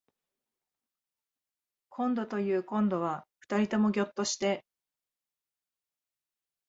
[1.89, 4.65] こんどというこんどは二人ともぎょっとして